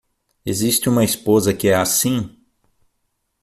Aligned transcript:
Existe 0.43 0.89
uma 0.89 1.03
esposa 1.03 1.53
que 1.53 1.67
é 1.67 1.75
assim? 1.75 2.35